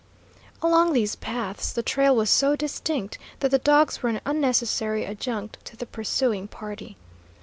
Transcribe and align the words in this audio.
Along 0.63 0.93
these 0.93 1.15
paths 1.15 1.71
the 1.71 1.83
trail 1.83 2.15
was 2.15 2.31
so 2.31 2.55
distinct 2.55 3.19
that 3.39 3.51
the 3.51 3.59
dogs 3.59 4.01
were 4.01 4.09
an 4.09 4.19
unnecessary 4.25 5.05
adjunct 5.05 5.63
to 5.65 5.77
the 5.77 5.85
pursuing 5.85 6.47
party. 6.47 6.97